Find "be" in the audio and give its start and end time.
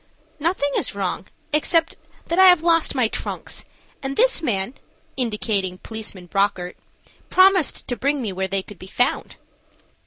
8.79-8.87